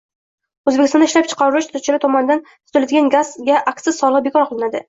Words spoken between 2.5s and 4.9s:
sotiladigan gazga aksiz solig‘i bekor qilinadi